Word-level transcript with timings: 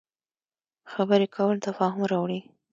خبرې 0.91 1.27
کول 1.35 1.55
تفاهم 1.67 2.01
راوړي 2.11 2.39